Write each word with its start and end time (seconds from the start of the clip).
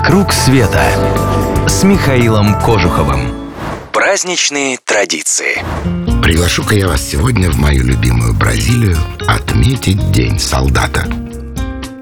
«Вокруг 0.00 0.32
света» 0.32 0.80
с 1.66 1.82
Михаилом 1.82 2.54
Кожуховым. 2.60 3.50
Праздничные 3.92 4.78
традиции. 4.84 5.58
Приглашу-ка 6.22 6.76
я 6.76 6.86
вас 6.86 7.02
сегодня 7.02 7.50
в 7.50 7.58
мою 7.58 7.82
любимую 7.82 8.32
Бразилию 8.32 8.96
отметить 9.26 10.12
День 10.12 10.38
солдата. 10.38 11.04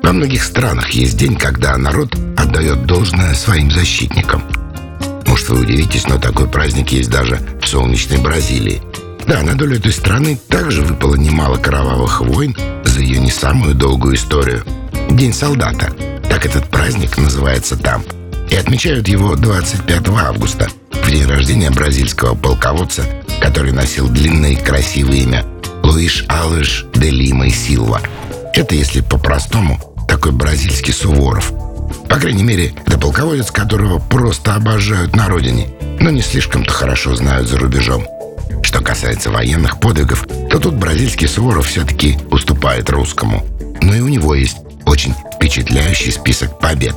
Во 0.03 0.13
многих 0.13 0.45
странах 0.45 0.91
есть 0.91 1.17
день, 1.17 1.37
когда 1.37 1.75
народ 1.79 2.15
отдает 2.37 2.85
должное 2.85 3.33
своим 3.33 3.71
защитникам. 3.71 4.43
Может, 5.27 5.49
вы 5.49 5.61
удивитесь, 5.61 6.07
но 6.07 6.19
такой 6.19 6.49
праздник 6.49 6.93
есть 6.93 7.09
даже 7.09 7.41
в 7.63 7.67
солнечной 7.67 8.19
Бразилии. 8.19 8.83
Да, 9.27 9.41
на 9.43 9.55
долю 9.55 9.79
этой 9.79 9.93
страны 9.93 10.39
также 10.49 10.83
выпало 10.83 11.15
немало 11.15 11.57
кровавых 11.57 12.21
войн 12.21 12.55
за 12.85 13.01
ее 13.01 13.21
не 13.21 13.31
самую 13.31 13.75
долгую 13.75 14.17
историю. 14.17 14.65
День 15.11 15.33
солдата. 15.33 15.91
Так 16.37 16.45
этот 16.45 16.69
праздник 16.69 17.17
называется 17.17 17.79
там. 17.79 18.05
И 18.51 18.57
отмечают 18.57 19.09
его 19.09 19.37
25 19.37 20.09
августа, 20.11 20.69
в 20.93 21.11
день 21.11 21.25
рождения 21.25 21.71
бразильского 21.71 22.35
полководца, 22.35 23.07
который 23.41 23.73
носил 23.73 24.07
длинное 24.11 24.51
и 24.51 24.55
красивое 24.57 25.17
имя 25.17 25.47
Луиш 25.83 26.27
Алыш 26.29 26.85
де 26.93 27.09
Лима 27.09 27.47
и 27.47 27.51
Силва. 27.51 28.03
Это, 28.53 28.75
если 28.75 29.01
по-простому, 29.01 29.81
такой 30.07 30.33
бразильский 30.33 30.93
Суворов. 30.93 31.55
По 32.07 32.17
крайней 32.17 32.45
мере, 32.45 32.75
это 32.85 32.99
полководец, 32.99 33.51
которого 33.51 33.99
просто 33.99 34.57
обожают 34.57 35.17
на 35.17 35.29
родине, 35.29 35.69
но 36.01 36.11
не 36.11 36.21
слишком-то 36.21 36.71
хорошо 36.71 37.17
знают 37.17 37.49
за 37.49 37.57
рубежом. 37.57 38.07
Что 38.63 38.83
касается 38.83 39.31
военных 39.31 39.81
подвигов, 39.81 40.27
то 40.51 40.59
тут 40.59 40.75
бразильский 40.75 41.29
Суворов 41.29 41.67
все-таки 41.67 42.19
уступает 42.31 42.91
русскому. 42.91 43.47
Но 43.81 43.95
и 43.95 44.01
у 44.01 44.09
него 44.09 44.35
есть 44.35 44.59
очень 44.85 45.15
впечатляющий 45.37 46.13
список 46.13 46.59
побед. 46.59 46.95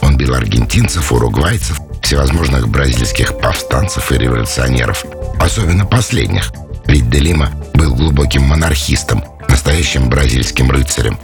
Он 0.00 0.16
бил 0.16 0.34
аргентинцев, 0.34 1.12
уругвайцев, 1.12 1.80
всевозможных 2.02 2.68
бразильских 2.68 3.38
повстанцев 3.38 4.12
и 4.12 4.18
революционеров. 4.18 5.04
Особенно 5.38 5.84
последних. 5.84 6.52
Ведь 6.86 7.10
Делима 7.10 7.50
был 7.74 7.94
глубоким 7.94 8.42
монархистом, 8.42 9.24
настоящим 9.48 10.08
бразильским 10.08 10.70
рыцарем. 10.70 11.18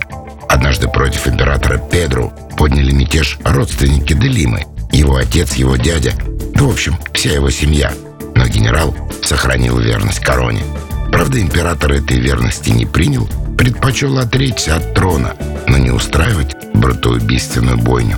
Однажды 0.48 0.88
против 0.88 1.26
императора 1.26 1.78
Педру 1.78 2.32
подняли 2.56 2.92
мятеж 2.92 3.38
родственники 3.44 4.12
Делимы. 4.12 4.64
Его 4.92 5.16
отец, 5.16 5.54
его 5.54 5.76
дядя, 5.76 6.12
да, 6.54 6.64
в 6.64 6.70
общем, 6.70 6.96
вся 7.12 7.32
его 7.32 7.50
семья. 7.50 7.92
Но 8.34 8.46
генерал 8.46 8.96
сохранил 9.22 9.78
верность 9.78 10.20
короне. 10.20 10.62
Правда, 11.10 11.40
император 11.40 11.92
этой 11.92 12.18
верности 12.18 12.70
не 12.70 12.86
принял, 12.86 13.28
предпочел 13.58 14.18
отречься 14.18 14.76
от 14.76 14.94
трона, 14.94 15.34
но 15.76 15.82
не 15.82 15.90
устраивать 15.90 16.56
братоубийственную 16.74 17.76
бойню. 17.76 18.16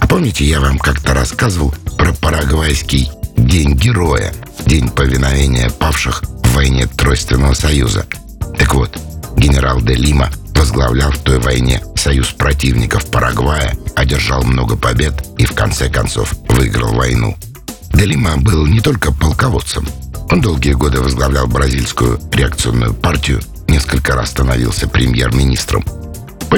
А 0.00 0.06
помните, 0.06 0.44
я 0.44 0.58
вам 0.58 0.78
как-то 0.78 1.12
рассказывал 1.12 1.74
про 1.98 2.14
парагвайский 2.14 3.10
День 3.36 3.74
Героя, 3.74 4.32
День 4.64 4.88
повиновения 4.88 5.70
павших 5.70 6.22
в 6.22 6.54
войне 6.54 6.86
Тройственного 6.86 7.52
Союза? 7.52 8.06
Так 8.58 8.74
вот, 8.74 8.98
генерал 9.36 9.82
де 9.82 9.94
Лима 9.94 10.30
возглавлял 10.54 11.10
в 11.10 11.18
той 11.18 11.38
войне 11.38 11.82
союз 11.94 12.28
противников 12.28 13.06
Парагвая, 13.10 13.76
одержал 13.94 14.42
много 14.42 14.76
побед 14.76 15.14
и 15.36 15.44
в 15.44 15.52
конце 15.52 15.90
концов 15.90 16.34
выиграл 16.48 16.94
войну. 16.94 17.36
Делима 17.92 18.38
был 18.38 18.66
не 18.66 18.80
только 18.80 19.12
полководцем. 19.12 19.86
Он 20.30 20.40
долгие 20.40 20.72
годы 20.72 21.00
возглавлял 21.00 21.46
бразильскую 21.46 22.18
реакционную 22.32 22.94
партию, 22.94 23.40
несколько 23.66 24.14
раз 24.14 24.30
становился 24.30 24.88
премьер-министром. 24.88 25.84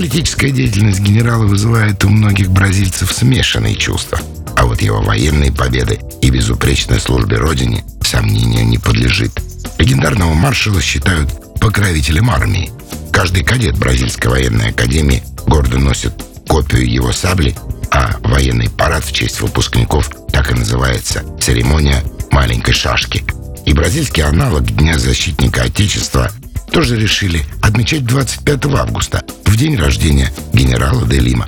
Политическая 0.00 0.50
деятельность 0.50 1.00
генерала 1.00 1.44
вызывает 1.44 2.02
у 2.06 2.08
многих 2.08 2.50
бразильцев 2.50 3.12
смешанные 3.12 3.74
чувства. 3.74 4.18
А 4.56 4.64
вот 4.64 4.80
его 4.80 5.02
военные 5.02 5.52
победы 5.52 6.00
и 6.22 6.30
безупречной 6.30 6.98
службе 6.98 7.36
Родине 7.36 7.84
сомнению 8.02 8.66
не 8.66 8.78
подлежит. 8.78 9.30
Легендарного 9.76 10.32
маршала 10.32 10.80
считают 10.80 11.28
покровителем 11.60 12.30
армии. 12.30 12.72
Каждый 13.12 13.44
кадет 13.44 13.76
Бразильской 13.76 14.30
военной 14.30 14.70
академии 14.70 15.22
гордо 15.46 15.78
носит 15.78 16.14
копию 16.48 16.90
его 16.90 17.12
сабли, 17.12 17.54
а 17.90 18.16
военный 18.22 18.70
парад 18.70 19.04
в 19.04 19.12
честь 19.12 19.42
выпускников 19.42 20.08
так 20.32 20.50
и 20.50 20.54
называется 20.54 21.24
«Церемония 21.42 22.02
маленькой 22.30 22.72
шашки». 22.72 23.22
И 23.66 23.74
бразильский 23.74 24.22
аналог 24.22 24.64
Дня 24.64 24.98
защитника 24.98 25.64
Отечества 25.64 26.30
тоже 26.70 26.98
решили 26.98 27.44
отмечать 27.62 28.04
25 28.04 28.66
августа, 28.66 29.22
в 29.44 29.56
день 29.56 29.76
рождения 29.76 30.32
генерала 30.52 31.06
де 31.06 31.18
Лима. 31.18 31.46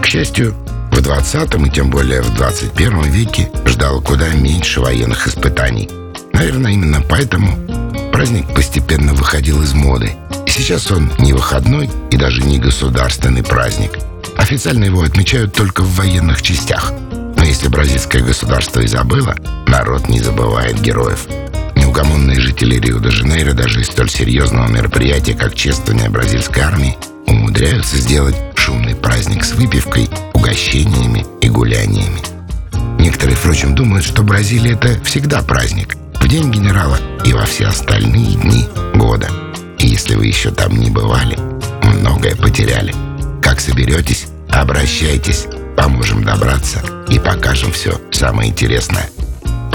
К 0.00 0.06
счастью, 0.06 0.54
в 0.92 1.00
20 1.00 1.54
и 1.66 1.70
тем 1.70 1.90
более 1.90 2.22
в 2.22 2.34
21 2.34 3.02
веке 3.10 3.50
ждало 3.66 4.00
куда 4.00 4.28
меньше 4.30 4.80
военных 4.80 5.26
испытаний. 5.26 5.88
Наверное, 6.32 6.72
именно 6.72 7.02
поэтому 7.08 7.56
праздник 8.12 8.46
постепенно 8.54 9.14
выходил 9.14 9.62
из 9.62 9.74
моды. 9.74 10.12
И 10.46 10.50
сейчас 10.50 10.90
он 10.90 11.10
не 11.18 11.32
выходной 11.32 11.90
и 12.10 12.16
даже 12.16 12.42
не 12.42 12.58
государственный 12.58 13.42
праздник. 13.42 13.98
Официально 14.36 14.84
его 14.84 15.02
отмечают 15.02 15.54
только 15.54 15.82
в 15.82 15.94
военных 15.96 16.42
частях– 16.42 16.92
но 17.42 17.48
если 17.48 17.66
бразильское 17.66 18.22
государство 18.22 18.78
и 18.78 18.86
забыло, 18.86 19.34
народ 19.66 20.08
не 20.08 20.20
забывает 20.20 20.80
героев. 20.80 21.26
Неугомонные 21.92 22.40
жители 22.40 22.76
Рио-де-Жанейро 22.76 23.52
даже 23.52 23.82
из 23.82 23.88
столь 23.88 24.08
серьезного 24.08 24.66
мероприятия, 24.66 25.34
как 25.34 25.54
чествование 25.54 26.08
бразильской 26.08 26.62
армии, 26.62 26.96
умудряются 27.26 27.98
сделать 27.98 28.34
шумный 28.54 28.94
праздник 28.94 29.44
с 29.44 29.52
выпивкой, 29.52 30.08
угощениями 30.32 31.26
и 31.42 31.50
гуляниями. 31.50 32.22
Некоторые, 32.98 33.36
впрочем, 33.36 33.74
думают, 33.74 34.06
что 34.06 34.22
Бразилия— 34.22 34.72
это 34.82 35.04
всегда 35.04 35.42
праздник. 35.42 35.96
В 36.14 36.26
День 36.26 36.50
генерала 36.50 36.98
и 37.26 37.34
во 37.34 37.44
все 37.44 37.66
остальные 37.66 38.36
дни 38.36 38.66
года. 38.94 39.28
И 39.78 39.86
если 39.88 40.14
вы 40.14 40.24
еще 40.24 40.50
там 40.50 40.74
не 40.74 40.88
бывали, 40.88 41.38
многое 41.82 42.34
потеряли. 42.36 42.94
Как 43.42 43.60
соберетесь, 43.60 44.28
обращайтесь, 44.48 45.44
поможем 45.76 46.24
добраться— 46.24 46.82
и 47.12 47.18
покажем 47.18 47.72
все 47.72 48.00
самое 48.10 48.50
интересное. 48.50 49.10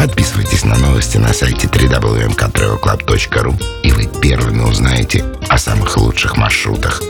Подписывайтесь 0.07 0.63
на 0.63 0.77
новости 0.77 1.17
на 1.17 1.33
сайте 1.33 1.67
www.mktravelclub.ru 1.67 3.61
и 3.83 3.91
вы 3.91 4.05
первыми 4.21 4.61
узнаете 4.61 5.25
о 5.49 5.57
самых 5.57 5.97
лучших 5.97 6.37
маршрутах. 6.37 7.01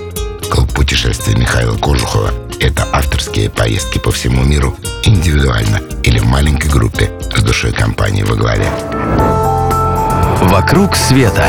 Клуб 0.49 0.73
путешествий 0.73 1.35
Михаила 1.35 1.77
Кожухова– 1.77 2.33
это 2.59 2.87
авторские 2.91 3.51
поездки 3.51 3.99
по 3.99 4.11
всему 4.11 4.43
миру 4.43 4.75
индивидуально 5.03 5.79
или 6.01 6.17
в 6.17 6.25
маленькой 6.25 6.71
группе 6.71 7.11
с 7.35 7.43
душой 7.43 7.71
компании 7.71 8.23
во 8.23 8.35
главе. 8.35 8.67
«Вокруг 10.41 10.95
света» 10.95 11.45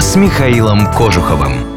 с 0.00 0.16
Михаилом 0.16 0.92
Кожуховым. 0.92 1.75